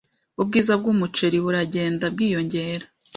Ubwiza 0.41 0.73
bwumuceri 0.79 1.37
buragenda 1.45 2.05
bwiyongera. 2.13 2.85